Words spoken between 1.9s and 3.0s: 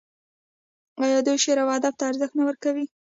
ته ارزښت نه ورکوي؟